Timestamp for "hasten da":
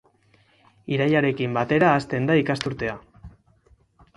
1.99-2.39